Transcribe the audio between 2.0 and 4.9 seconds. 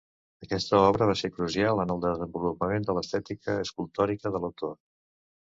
desenvolupament de l'estètica escultòrica de l'autor.